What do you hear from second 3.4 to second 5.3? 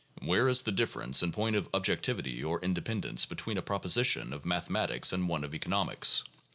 a proposition of mathematics and